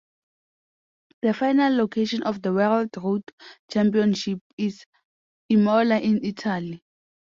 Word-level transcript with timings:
The 1.21 1.31
final 1.35 1.75
location 1.77 2.23
of 2.23 2.41
the 2.41 2.51
World 2.51 2.89
Road 2.97 3.21
Championships 3.69 4.41
is 4.57 4.83
Imola 5.47 5.99
in 5.99 6.19
Italy. 6.25 6.81